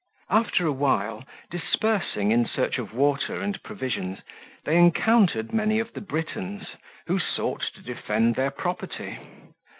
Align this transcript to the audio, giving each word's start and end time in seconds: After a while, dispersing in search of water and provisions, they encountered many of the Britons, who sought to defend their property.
After 0.31 0.65
a 0.65 0.71
while, 0.71 1.23
dispersing 1.51 2.31
in 2.31 2.47
search 2.47 2.79
of 2.79 2.91
water 2.91 3.39
and 3.39 3.61
provisions, 3.61 4.17
they 4.65 4.75
encountered 4.75 5.53
many 5.53 5.77
of 5.77 5.93
the 5.93 6.01
Britons, 6.01 6.69
who 7.05 7.19
sought 7.19 7.61
to 7.75 7.83
defend 7.83 8.33
their 8.33 8.49
property. 8.49 9.19